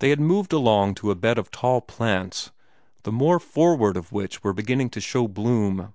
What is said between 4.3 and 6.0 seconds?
were beginning to show bloom.